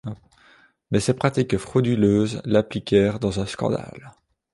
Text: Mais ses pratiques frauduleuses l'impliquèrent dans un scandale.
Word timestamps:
Mais 0.89 0.99
ses 0.99 1.13
pratiques 1.13 1.57
frauduleuses 1.59 2.41
l'impliquèrent 2.45 3.19
dans 3.19 3.39
un 3.39 3.45
scandale. 3.45 4.15